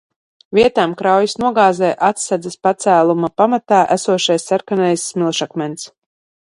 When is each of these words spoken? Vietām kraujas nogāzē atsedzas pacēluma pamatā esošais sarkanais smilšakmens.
Vietām 0.57 0.95
kraujas 1.01 1.35
nogāzē 1.43 1.91
atsedzas 2.09 2.57
pacēluma 2.69 3.31
pamatā 3.43 3.83
esošais 3.99 4.51
sarkanais 4.53 5.07
smilšakmens. 5.13 5.89